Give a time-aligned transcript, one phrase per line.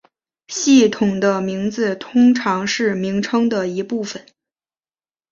[0.47, 4.25] 系统的名字通常是名称的一部分。